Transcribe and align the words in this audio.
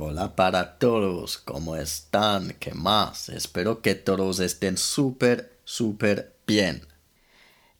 Hola 0.00 0.36
para 0.36 0.78
todos, 0.78 1.38
¿cómo 1.38 1.74
están? 1.74 2.54
¿Qué 2.60 2.72
más? 2.72 3.28
Espero 3.30 3.82
que 3.82 3.96
todos 3.96 4.38
estén 4.38 4.76
súper, 4.76 5.58
súper 5.64 6.36
bien. 6.46 6.86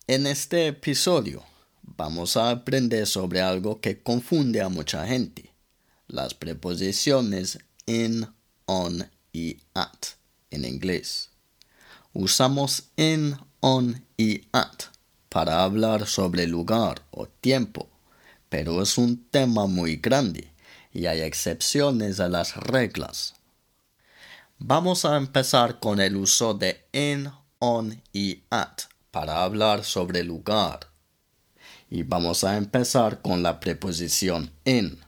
En 0.09 0.27
este 0.27 0.67
episodio 0.67 1.45
vamos 1.83 2.37
a 2.37 2.51
aprender 2.51 3.07
sobre 3.07 3.41
algo 3.41 3.81
que 3.81 4.03
confunde 4.03 4.61
a 4.61 4.69
mucha 4.69 5.07
gente. 5.07 5.53
Las 6.09 6.35
preposiciones 6.35 7.61
in, 7.87 8.27
on 8.67 9.09
y 9.33 9.59
at 9.75 10.19
en 10.51 10.65
inglés. 10.65 11.31
Usamos 12.13 12.91
in, 12.97 13.37
on 13.61 14.05
y 14.17 14.43
at 14.51 14.87
para 15.29 15.63
hablar 15.63 16.09
sobre 16.09 16.49
lugar 16.49 17.01
o 17.13 17.29
tiempo, 17.29 17.89
pero 18.49 18.83
es 18.83 18.99
un 18.99 19.25
tema 19.31 19.69
muy 19.69 19.99
grande 19.99 20.58
y 20.99 21.07
hay 21.07 21.21
excepciones 21.21 22.19
a 22.19 22.29
las 22.29 22.57
reglas. 22.57 23.35
Vamos 24.59 25.05
a 25.05 25.17
empezar 25.17 25.79
con 25.79 26.01
el 26.01 26.17
uso 26.17 26.55
de 26.55 26.85
in, 26.91 27.31
on 27.61 28.03
y 28.13 28.43
at 28.51 28.81
para 29.13 29.45
hablar 29.45 29.85
sobre 29.85 30.25
lugar. 30.25 30.89
Y 31.89 32.03
vamos 32.03 32.43
a 32.43 32.57
empezar 32.57 33.23
con 33.23 33.45
la 33.45 33.61
preposición 33.61 34.51
in. 34.65 34.99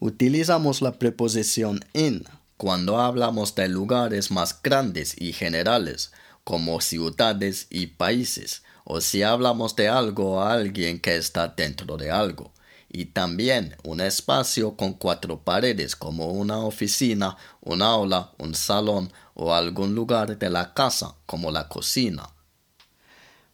Utilizamos 0.00 0.82
la 0.82 0.98
preposición 0.98 1.80
in 1.94 2.24
cuando 2.58 3.00
hablamos 3.00 3.54
de 3.54 3.68
lugares 3.68 4.30
más 4.30 4.60
grandes 4.62 5.18
y 5.18 5.32
generales, 5.32 6.12
como 6.44 6.82
ciudades 6.82 7.68
y 7.70 7.86
países, 7.86 8.62
o 8.84 9.00
si 9.00 9.22
hablamos 9.22 9.76
de 9.76 9.88
algo 9.88 10.34
o 10.34 10.42
alguien 10.42 11.00
que 11.00 11.16
está 11.16 11.48
dentro 11.48 11.96
de 11.96 12.10
algo 12.10 12.52
y 12.90 13.06
también 13.06 13.76
un 13.84 14.00
espacio 14.00 14.76
con 14.76 14.94
cuatro 14.94 15.42
paredes 15.44 15.94
como 15.94 16.28
una 16.28 16.58
oficina, 16.58 17.36
un 17.60 17.82
aula, 17.82 18.32
un 18.38 18.54
salón 18.54 19.12
o 19.34 19.54
algún 19.54 19.94
lugar 19.94 20.38
de 20.38 20.50
la 20.50 20.72
casa 20.72 21.14
como 21.26 21.50
la 21.50 21.68
cocina. 21.68 22.30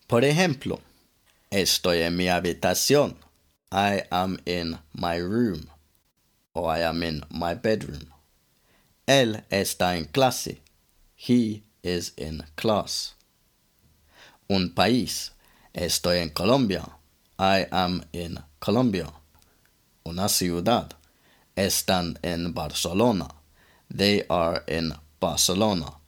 Por 0.07 0.25
ejemplo, 0.25 0.81
estoy 1.51 2.03
en 2.03 2.17
mi 2.17 2.29
habitación. 2.29 3.17
I 3.73 4.03
am 4.11 4.39
in 4.45 4.79
my 4.93 5.19
room. 5.19 5.67
O 6.53 6.73
I 6.73 6.83
am 6.85 7.03
in 7.03 7.25
my 7.31 7.55
bedroom. 7.55 8.13
Él 9.07 9.45
está 9.51 9.97
en 9.97 10.05
clase. 10.05 10.63
He 11.17 11.65
is 11.83 12.13
in 12.17 12.45
class. 12.55 13.17
Un 14.49 14.73
país. 14.73 15.33
Estoy 15.73 16.19
en 16.19 16.31
Colombia. 16.31 16.85
I 17.37 17.67
am 17.73 18.05
in 18.13 18.39
Colombia 18.61 19.13
una 20.05 20.29
ciudad. 20.29 20.91
Están 21.57 22.19
en 22.23 22.53
Barcelona. 22.53 23.29
They 23.95 24.25
are 24.29 24.63
in 24.69 24.93
Barcelona. 25.19 25.99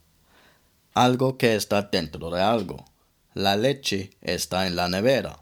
Algo 0.93 1.37
que 1.37 1.55
está 1.55 1.81
dentro 1.81 2.29
de 2.29 2.41
algo. 2.41 2.85
La 3.33 3.55
leche 3.55 4.11
está 4.21 4.67
en 4.67 4.75
la 4.75 4.87
nevera. 4.87 5.39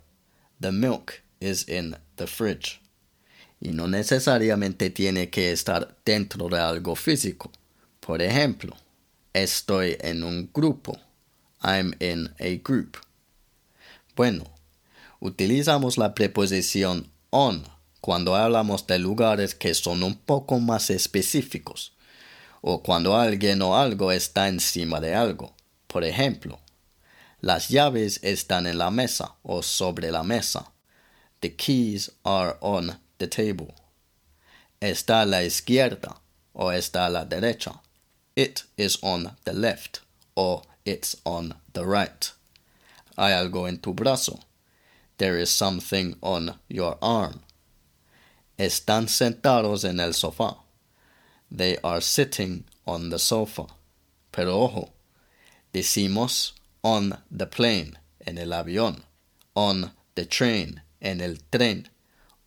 The 0.61 0.71
milk 0.71 1.21
is 1.39 1.67
in 1.67 1.97
the 2.15 2.27
fridge. 2.27 2.81
Y 3.59 3.71
no 3.71 3.87
necesariamente 3.87 4.89
tiene 4.89 5.29
que 5.29 5.51
estar 5.51 5.97
dentro 6.05 6.47
de 6.47 6.59
algo 6.59 6.95
físico. 6.95 7.51
Por 7.99 8.21
ejemplo, 8.21 8.75
estoy 9.33 9.97
en 9.99 10.23
un 10.23 10.49
grupo. 10.53 10.97
I'm 11.61 11.93
in 11.99 12.33
a 12.39 12.61
group. 12.63 12.97
Bueno, 14.15 14.45
utilizamos 15.19 15.97
la 15.97 16.13
preposición 16.13 17.11
on 17.31 17.74
cuando 18.05 18.35
hablamos 18.35 18.85
de 18.85 18.99
lugares 18.99 19.55
que 19.55 19.73
son 19.73 20.03
un 20.03 20.13
poco 20.13 20.59
más 20.59 20.91
específicos, 20.91 21.91
o 22.61 22.83
cuando 22.83 23.17
alguien 23.17 23.63
o 23.63 23.75
algo 23.75 24.11
está 24.11 24.47
encima 24.47 24.99
de 25.01 25.15
algo. 25.15 25.55
Por 25.87 26.03
ejemplo, 26.03 26.59
las 27.41 27.69
llaves 27.69 28.19
están 28.21 28.67
en 28.67 28.77
la 28.77 28.91
mesa 28.91 29.33
o 29.41 29.63
sobre 29.63 30.11
la 30.11 30.21
mesa. 30.21 30.71
The 31.39 31.55
keys 31.55 32.11
are 32.23 32.57
on 32.61 32.99
the 33.17 33.27
table. 33.27 33.73
Está 34.79 35.21
a 35.21 35.25
la 35.25 35.41
izquierda 35.43 36.21
o 36.53 36.71
está 36.71 37.07
a 37.07 37.09
la 37.09 37.25
derecha. 37.25 37.81
It 38.35 38.65
is 38.77 38.99
on 39.01 39.35
the 39.45 39.53
left 39.53 40.01
or 40.35 40.61
it's 40.85 41.17
on 41.23 41.55
the 41.73 41.83
right. 41.83 42.31
Hay 43.17 43.33
algo 43.33 43.67
en 43.67 43.79
tu 43.79 43.95
brazo. 43.95 44.41
There 45.17 45.41
is 45.41 45.49
something 45.49 46.17
on 46.21 46.59
your 46.67 46.99
arm. 47.01 47.41
Están 48.57 49.09
sentados 49.09 49.83
en 49.83 49.99
el 49.99 50.13
sofá. 50.13 50.57
They 51.55 51.77
are 51.83 52.01
sitting 52.01 52.65
on 52.85 53.09
the 53.09 53.19
sofa. 53.19 53.67
Pero 54.31 54.59
ojo, 54.59 54.93
decimos 55.73 56.53
on 56.83 57.17
the 57.31 57.47
plane, 57.47 57.97
en 58.25 58.37
el 58.37 58.53
avión, 58.53 59.03
on 59.55 59.91
the 60.15 60.25
train, 60.25 60.81
en 61.01 61.19
el 61.19 61.37
tren, 61.51 61.89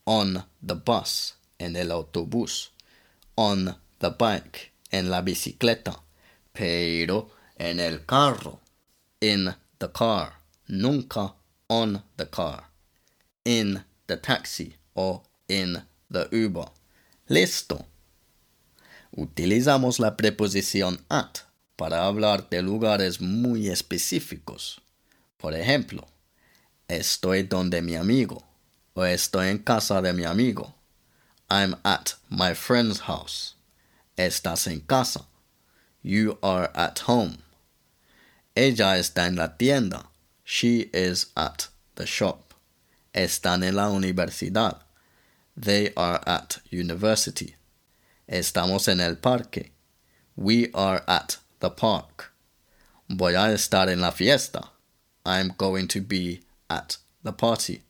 on 0.06 0.44
the 0.62 0.74
bus, 0.74 1.34
en 1.58 1.76
el 1.76 1.90
autobús, 1.90 2.70
on 3.36 3.74
the 3.98 4.10
bike, 4.10 4.72
en 4.90 5.10
la 5.10 5.20
bicicleta, 5.20 6.00
pero 6.52 7.30
en 7.58 7.80
el 7.80 8.06
carro, 8.06 8.60
in 9.20 9.54
the 9.78 9.88
car, 9.88 10.34
nunca 10.68 11.34
on 11.68 12.02
the 12.16 12.26
car, 12.26 12.64
in 13.44 13.84
the 14.06 14.16
taxi 14.16 14.76
o 14.96 15.22
in 15.48 15.82
the 16.10 16.28
Uber. 16.32 16.66
Listo. 17.28 17.86
Utilizamos 19.10 19.98
la 19.98 20.16
preposición 20.16 21.04
at 21.08 21.40
para 21.76 22.06
hablar 22.06 22.48
de 22.50 22.62
lugares 22.62 23.20
muy 23.20 23.68
específicos. 23.68 24.80
Por 25.36 25.54
ejemplo, 25.54 26.06
estoy 26.88 27.42
donde 27.44 27.82
mi 27.82 27.94
amigo 27.94 28.44
o 28.94 29.04
estoy 29.04 29.48
en 29.48 29.58
casa 29.58 30.02
de 30.02 30.12
mi 30.12 30.24
amigo. 30.24 30.74
I'm 31.48 31.76
at 31.84 32.14
my 32.28 32.54
friend's 32.54 33.00
house. 33.00 33.54
Estás 34.16 34.66
en 34.66 34.80
casa. 34.80 35.26
You 36.02 36.38
are 36.42 36.70
at 36.74 37.00
home. 37.06 37.38
Ella 38.54 38.98
está 38.98 39.26
en 39.26 39.36
la 39.36 39.56
tienda. 39.56 40.10
She 40.44 40.90
is 40.92 41.26
at 41.36 41.68
the 41.94 42.06
shop. 42.06 42.54
Están 43.14 43.62
en 43.62 43.76
la 43.76 43.88
universidad. 43.88 44.87
They 45.60 45.92
are 45.96 46.20
at 46.24 46.60
university. 46.70 47.56
Estamos 48.28 48.86
en 48.86 49.00
el 49.00 49.16
parque. 49.16 49.72
We 50.36 50.70
are 50.72 51.02
at 51.08 51.38
the 51.58 51.70
park. 51.70 52.32
Voy 53.08 53.34
a 53.34 53.52
estar 53.52 53.88
en 53.88 54.00
la 54.00 54.12
fiesta. 54.12 54.70
I'm 55.26 55.54
going 55.58 55.88
to 55.88 56.00
be 56.00 56.42
at 56.70 56.98
the 57.24 57.32
party. 57.32 57.82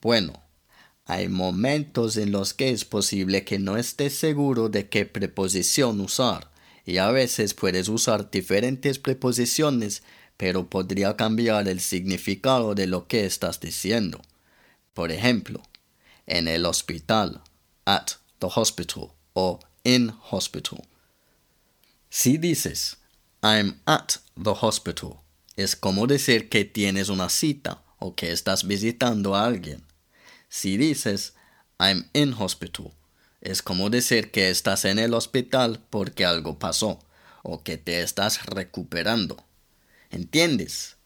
Bueno, 0.00 0.32
hay 1.06 1.28
momentos 1.28 2.16
en 2.16 2.32
los 2.32 2.54
que 2.54 2.70
es 2.70 2.86
posible 2.86 3.44
que 3.44 3.58
no 3.58 3.76
estés 3.76 4.14
seguro 4.14 4.70
de 4.70 4.88
qué 4.88 5.04
preposición 5.04 6.00
usar, 6.00 6.50
y 6.86 6.96
a 6.96 7.10
veces 7.10 7.52
puedes 7.52 7.88
usar 7.90 8.30
diferentes 8.30 8.98
preposiciones, 8.98 10.02
pero 10.38 10.70
podría 10.70 11.16
cambiar 11.16 11.68
el 11.68 11.80
significado 11.80 12.74
de 12.74 12.86
lo 12.86 13.08
que 13.08 13.26
estás 13.26 13.60
diciendo. 13.60 14.22
Por 14.94 15.12
ejemplo, 15.12 15.62
en 16.32 16.48
el 16.48 16.64
hospital, 16.64 17.42
at 17.84 18.12
the 18.38 18.48
hospital 18.48 19.12
o 19.34 19.60
in 19.84 20.10
hospital. 20.30 20.82
Si 22.08 22.38
dices 22.38 22.96
I'm 23.42 23.80
at 23.86 24.16
the 24.42 24.54
hospital, 24.54 25.20
es 25.56 25.76
como 25.76 26.06
decir 26.06 26.48
que 26.48 26.64
tienes 26.64 27.10
una 27.10 27.28
cita 27.28 27.82
o 27.98 28.14
que 28.14 28.32
estás 28.32 28.66
visitando 28.66 29.34
a 29.34 29.44
alguien. 29.44 29.84
Si 30.48 30.78
dices 30.78 31.34
I'm 31.78 32.08
in 32.14 32.32
hospital, 32.32 32.92
es 33.42 33.60
como 33.60 33.90
decir 33.90 34.30
que 34.30 34.48
estás 34.48 34.86
en 34.86 34.98
el 34.98 35.12
hospital 35.12 35.84
porque 35.90 36.24
algo 36.24 36.58
pasó 36.58 36.98
o 37.42 37.62
que 37.62 37.76
te 37.76 38.00
estás 38.00 38.46
recuperando. 38.46 39.44
¿Entiendes? 40.10 40.96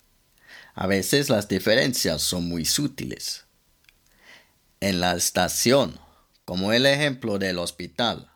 A 0.76 0.86
veces 0.86 1.30
las 1.30 1.48
diferencias 1.48 2.22
son 2.22 2.44
muy 2.48 2.64
sutiles 2.64 3.45
en 4.86 5.00
la 5.00 5.16
estación, 5.16 5.98
como 6.44 6.72
el 6.72 6.86
ejemplo 6.86 7.38
del 7.40 7.58
hospital. 7.58 8.30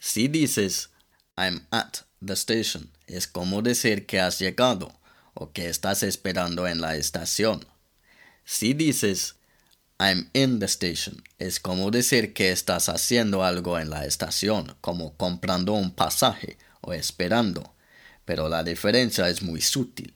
Si 0.00 0.26
dices 0.26 0.90
I'm 1.36 1.64
at 1.70 1.98
the 2.24 2.32
station, 2.32 2.90
es 3.06 3.28
como 3.28 3.62
decir 3.62 4.04
que 4.04 4.18
has 4.18 4.40
llegado 4.40 4.98
o 5.34 5.52
que 5.52 5.68
estás 5.68 6.02
esperando 6.02 6.66
en 6.66 6.80
la 6.80 6.96
estación. 6.96 7.64
Si 8.44 8.74
dices 8.74 9.36
I'm 10.00 10.28
in 10.32 10.58
the 10.58 10.66
station, 10.66 11.22
es 11.38 11.60
como 11.60 11.92
decir 11.92 12.34
que 12.34 12.50
estás 12.50 12.88
haciendo 12.88 13.44
algo 13.44 13.78
en 13.78 13.88
la 13.88 14.04
estación, 14.04 14.74
como 14.80 15.16
comprando 15.16 15.72
un 15.72 15.92
pasaje 15.92 16.58
o 16.80 16.92
esperando, 16.92 17.76
pero 18.24 18.48
la 18.48 18.64
diferencia 18.64 19.28
es 19.28 19.40
muy 19.40 19.60
sutil. 19.60 20.14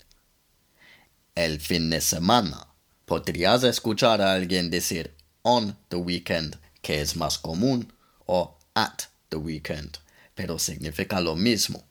El 1.36 1.60
fin 1.60 1.90
de 1.90 2.00
semana. 2.00 2.66
Podrías 3.04 3.62
escuchar 3.62 4.20
a 4.20 4.32
alguien 4.32 4.68
decir 4.68 5.15
on 5.46 5.76
the 5.90 5.96
weekend, 5.96 6.58
que 6.82 7.00
es 7.00 7.14
más 7.14 7.38
común, 7.38 7.92
o 8.26 8.56
at 8.74 9.06
the 9.30 9.38
weekend, 9.38 9.98
pero 10.34 10.58
significa 10.58 11.20
lo 11.20 11.36
mismo. 11.36 11.84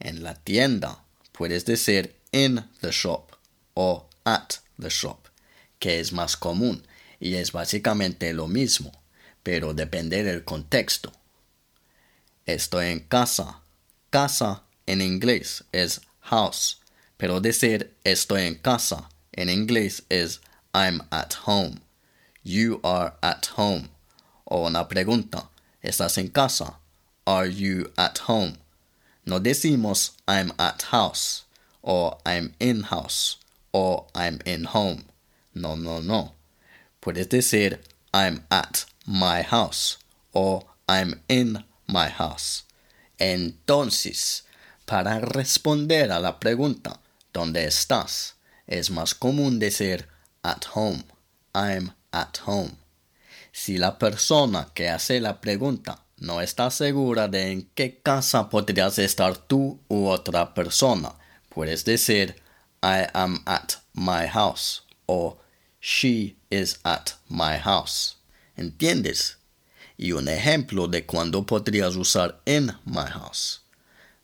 En 0.00 0.22
la 0.22 0.34
tienda 0.34 1.04
puedes 1.32 1.66
decir 1.66 2.14
in 2.32 2.64
the 2.80 2.90
shop 2.90 3.36
o 3.74 4.06
at 4.24 4.60
the 4.78 4.88
shop, 4.88 5.28
que 5.78 6.00
es 6.00 6.10
más 6.10 6.36
común 6.36 6.86
y 7.20 7.34
es 7.34 7.52
básicamente 7.52 8.32
lo 8.32 8.48
mismo, 8.48 8.92
pero 9.42 9.74
depende 9.74 10.22
del 10.22 10.42
contexto. 10.44 11.12
Estoy 12.46 12.86
en 12.86 13.00
casa. 13.00 13.60
Casa 14.08 14.64
en 14.86 15.02
inglés 15.02 15.62
es 15.70 16.00
house, 16.22 16.80
pero 17.16 17.40
decir 17.40 17.94
estoy 18.02 18.42
en 18.42 18.56
casa 18.56 19.08
en 19.32 19.48
inglés 19.48 20.02
es 20.08 20.40
I'm 20.72 21.02
at 21.10 21.34
home. 21.46 21.80
You 22.42 22.80
are 22.82 23.14
at 23.22 23.46
home. 23.56 23.90
O 24.46 24.66
una 24.66 24.88
pregunta, 24.88 25.48
¿estás 25.82 26.18
en 26.18 26.28
casa? 26.28 26.78
Are 27.26 27.46
you 27.46 27.92
at 27.96 28.18
home? 28.28 28.58
No 29.26 29.38
decimos 29.38 30.12
I'm 30.26 30.52
at 30.58 30.82
house, 30.90 31.44
o 31.84 32.18
I'm 32.24 32.54
in 32.58 32.84
house, 32.84 33.36
o 33.72 34.06
I'm 34.14 34.40
in 34.44 34.64
home. 34.64 35.04
No, 35.54 35.76
no, 35.76 36.00
no. 36.00 36.32
Puedes 37.00 37.28
decir 37.28 37.78
I'm 38.12 38.44
at 38.50 38.86
my 39.06 39.42
house, 39.42 39.98
o 40.34 40.64
I'm 40.88 41.22
in 41.28 41.64
my 41.86 42.08
house. 42.08 42.64
Entonces, 43.18 44.42
para 44.86 45.20
responder 45.20 46.10
a 46.10 46.18
la 46.18 46.40
pregunta 46.40 47.00
¿dónde 47.32 47.64
estás? 47.64 48.34
es 48.66 48.90
más 48.90 49.14
común 49.14 49.58
decir 49.58 50.06
at 50.42 50.64
home. 50.74 51.04
I'm 51.54 51.92
at 52.12 52.38
home. 52.46 52.72
Si 53.52 53.78
la 53.78 53.98
persona 53.98 54.68
que 54.74 54.88
hace 54.88 55.20
la 55.20 55.40
pregunta 55.40 56.04
no 56.18 56.40
está 56.40 56.70
segura 56.70 57.28
de 57.28 57.50
en 57.50 57.70
qué 57.74 58.00
casa 58.02 58.48
podrías 58.48 58.98
estar 58.98 59.36
tú 59.36 59.80
u 59.88 60.06
otra 60.06 60.54
persona, 60.54 61.14
puedes 61.48 61.84
decir 61.84 62.36
I 62.82 63.06
am 63.12 63.42
at 63.46 63.74
my 63.94 64.26
house 64.26 64.82
o 65.06 65.38
she 65.80 66.36
is 66.50 66.78
at 66.84 67.12
my 67.28 67.58
house. 67.58 68.16
¿Entiendes? 68.56 69.38
Y 69.96 70.12
un 70.12 70.28
ejemplo 70.28 70.86
de 70.86 71.04
cuando 71.04 71.44
podrías 71.44 71.96
usar 71.96 72.40
in 72.46 72.72
my 72.84 73.06
house. 73.06 73.60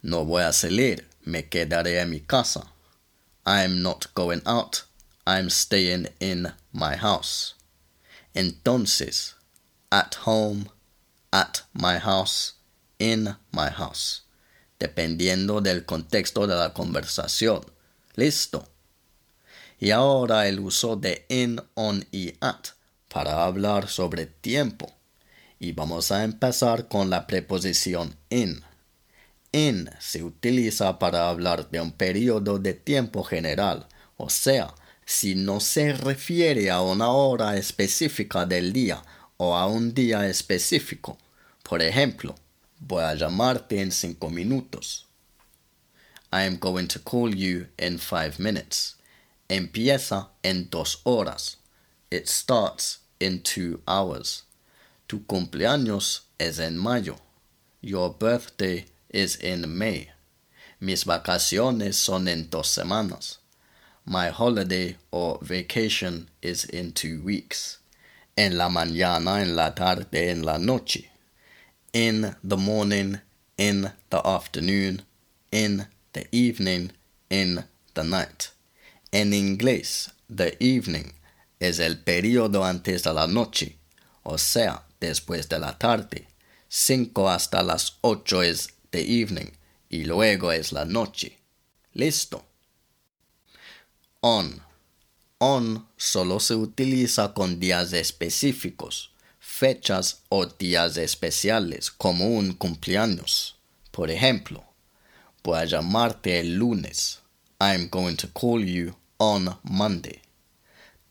No 0.02 0.24
voy 0.24 0.42
a 0.42 0.52
salir, 0.52 1.08
me 1.24 1.48
quedaré 1.48 2.00
en 2.00 2.10
mi 2.10 2.20
casa. 2.20 2.72
I'm 3.44 3.82
not 3.82 4.14
going 4.14 4.42
out, 4.46 4.84
I'm 5.26 5.50
staying 5.50 6.08
in 6.20 6.52
my 6.72 6.96
house. 6.96 7.55
Entonces, 8.36 9.34
at 9.90 10.14
home, 10.26 10.66
at 11.32 11.60
my 11.72 11.98
house, 11.98 12.56
in 12.98 13.34
my 13.50 13.70
house, 13.70 14.24
dependiendo 14.78 15.62
del 15.62 15.86
contexto 15.86 16.46
de 16.46 16.54
la 16.54 16.74
conversación. 16.74 17.62
Listo. 18.14 18.68
Y 19.80 19.90
ahora 19.90 20.48
el 20.48 20.60
uso 20.60 20.96
de 20.96 21.24
in, 21.30 21.62
on 21.76 22.04
y 22.12 22.34
at 22.40 22.74
para 23.08 23.42
hablar 23.46 23.88
sobre 23.88 24.26
tiempo. 24.26 24.92
Y 25.58 25.72
vamos 25.72 26.12
a 26.12 26.22
empezar 26.22 26.88
con 26.88 27.08
la 27.08 27.26
preposición 27.26 28.16
in. 28.28 28.62
In 29.52 29.88
se 29.98 30.22
utiliza 30.22 30.98
para 30.98 31.30
hablar 31.30 31.70
de 31.70 31.80
un 31.80 31.92
periodo 31.92 32.58
de 32.58 32.74
tiempo 32.74 33.24
general, 33.24 33.88
o 34.18 34.28
sea, 34.28 34.74
si 35.06 35.36
no 35.36 35.60
se 35.60 35.92
refiere 35.92 36.68
a 36.68 36.82
una 36.82 37.08
hora 37.10 37.56
específica 37.56 38.44
del 38.44 38.72
día 38.72 39.02
o 39.36 39.56
a 39.56 39.66
un 39.66 39.94
día 39.94 40.28
específico. 40.28 41.16
Por 41.62 41.80
ejemplo, 41.80 42.34
voy 42.80 43.04
a 43.04 43.14
llamarte 43.14 43.80
en 43.80 43.92
cinco 43.92 44.28
minutos. 44.28 45.06
I 46.32 46.42
am 46.42 46.58
going 46.58 46.88
to 46.88 46.98
call 46.98 47.32
you 47.32 47.68
in 47.78 47.98
five 47.98 48.34
minutes. 48.38 48.96
Empieza 49.48 50.30
en 50.42 50.68
dos 50.70 51.00
horas. 51.04 51.58
It 52.10 52.26
starts 52.28 52.98
in 53.20 53.42
two 53.42 53.80
hours. 53.86 54.42
Tu 55.06 55.24
cumpleaños 55.24 56.22
es 56.38 56.58
en 56.58 56.76
mayo. 56.76 57.16
Your 57.80 58.12
birthday 58.18 58.86
is 59.08 59.36
in 59.36 59.78
May. 59.78 60.10
Mis 60.80 61.04
vacaciones 61.04 61.94
son 61.94 62.26
en 62.26 62.50
dos 62.50 62.68
semanas. 62.68 63.38
My 64.08 64.28
holiday 64.28 64.98
or 65.10 65.40
vacation 65.42 66.28
is 66.40 66.64
in 66.64 66.92
two 66.92 67.20
weeks. 67.22 67.78
En 68.36 68.56
la 68.56 68.68
mañana, 68.68 69.42
en 69.42 69.56
la 69.56 69.70
tarde, 69.70 70.14
en 70.14 70.42
la 70.42 70.58
noche. 70.58 71.10
In 71.92 72.36
the 72.44 72.56
morning, 72.56 73.18
in 73.58 73.90
the 74.10 74.24
afternoon, 74.24 75.02
in 75.50 75.88
the 76.12 76.28
evening, 76.30 76.92
in 77.28 77.64
the 77.94 78.04
night. 78.04 78.52
En 79.12 79.32
inglés, 79.32 80.12
the 80.30 80.54
evening 80.62 81.12
es 81.60 81.80
el 81.80 81.96
periodo 81.96 82.62
antes 82.62 83.02
de 83.02 83.12
la 83.12 83.26
noche, 83.26 83.76
o 84.24 84.36
sea, 84.36 84.82
después 85.00 85.48
de 85.48 85.58
la 85.58 85.72
tarde. 85.78 86.28
Cinco 86.68 87.28
hasta 87.28 87.60
las 87.62 87.98
ocho 88.02 88.42
es 88.42 88.68
the 88.92 89.00
evening 89.00 89.50
y 89.90 90.04
luego 90.04 90.52
es 90.52 90.70
la 90.70 90.84
noche. 90.84 91.38
Listo. 91.92 92.44
On. 94.28 94.60
On 95.38 95.86
solo 95.96 96.40
se 96.40 96.56
utiliza 96.56 97.32
con 97.32 97.60
días 97.60 97.92
específicos, 97.92 99.12
fechas 99.38 100.22
o 100.30 100.46
días 100.46 100.96
especiales, 100.96 101.92
como 101.92 102.26
un 102.26 102.54
cumpleaños. 102.54 103.54
Por 103.92 104.10
ejemplo, 104.10 104.64
voy 105.44 105.60
a 105.60 105.64
llamarte 105.64 106.40
el 106.40 106.56
lunes. 106.56 107.20
I'm 107.60 107.88
going 107.88 108.16
to 108.16 108.26
call 108.32 108.64
you 108.64 108.96
on 109.18 109.56
Monday. 109.62 110.20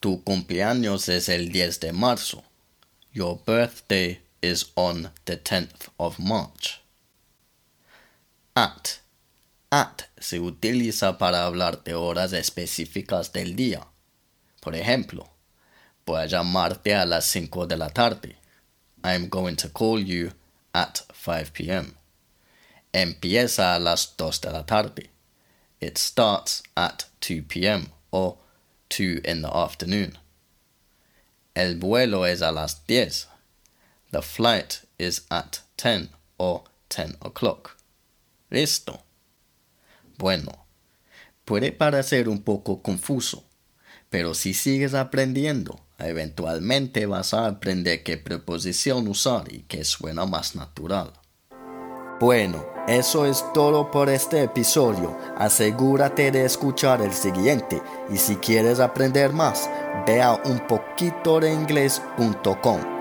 Tu 0.02 0.22
cumpleaños 0.26 1.08
es 1.08 1.30
el 1.30 1.54
10 1.54 1.80
de 1.80 1.94
marzo. 1.94 2.44
Your 3.14 3.40
birthday 3.46 4.20
is 4.42 4.74
on 4.76 5.12
the 5.24 5.38
10th 5.38 5.88
of 5.98 6.20
March. 6.20 6.82
At 8.58 9.00
at 9.76 10.04
se 10.18 10.40
utiliza 10.40 11.18
para 11.18 11.46
hablar 11.46 11.84
de 11.84 11.96
horas 11.96 12.32
específicas 12.32 13.34
del 13.34 13.58
día. 13.58 13.86
Por 14.62 14.74
ejemplo, 14.74 15.30
voy 16.06 16.22
a 16.22 16.26
llamarte 16.28 16.96
a 16.96 17.06
las 17.06 17.26
5 17.26 17.68
de 17.68 17.76
la 17.76 17.90
tarde. 17.90 18.38
I'm 19.04 19.28
going 19.28 19.58
to 19.58 19.70
call 19.70 20.00
you 20.00 20.32
at 20.74 21.02
5 21.14 21.52
p.m. 21.52 21.94
Empieza 22.94 23.76
a 23.76 23.80
las 23.80 24.16
2 24.16 24.40
de 24.42 24.52
la 24.52 24.66
tarde. 24.66 25.10
It 25.82 25.98
starts 25.98 26.64
at 26.78 27.08
2 27.20 27.42
p.m. 27.42 27.88
or 28.12 28.38
2 28.90 29.22
in 29.26 29.42
the 29.42 29.50
afternoon. 29.54 30.18
El 31.54 31.76
vuelo 31.76 32.24
es 32.24 32.42
a 32.42 32.54
las 32.54 32.76
10. 32.88 33.28
The 34.12 34.22
flight 34.22 34.86
is 34.98 35.24
at 35.30 35.60
10 35.76 36.12
or 36.38 36.64
10 36.88 37.18
o'clock. 37.22 37.76
Listo. 38.50 39.05
Bueno, 40.18 40.52
puede 41.44 41.72
parecer 41.72 42.30
un 42.30 42.42
poco 42.42 42.82
confuso, 42.82 43.44
pero 44.10 44.34
si 44.34 44.54
sigues 44.54 44.94
aprendiendo, 44.94 45.80
eventualmente 46.00 47.06
vas 47.06 47.34
a 47.34 47.48
aprender 47.48 48.04
qué 48.04 48.18
preposición 48.18 49.08
usar 49.08 49.52
y 49.52 49.64
qué 49.68 49.84
suena 49.84 50.26
más 50.26 50.56
natural. 50.56 51.12
Bueno, 52.20 52.66
eso 52.88 53.26
es 53.26 53.44
todo 53.54 53.92
por 53.92 54.10
este 54.10 54.44
episodio. 54.44 55.18
Asegúrate 55.38 56.32
de 56.32 56.46
escuchar 56.46 57.02
el 57.02 57.12
siguiente 57.12 57.82
y 58.10 58.18
si 58.18 58.38
quieres 58.38 58.80
aprender 58.80 59.34
más, 59.34 59.70
ve 60.08 60.22
a 60.22 60.42
unpoquitodeinglés.com. 60.46 62.95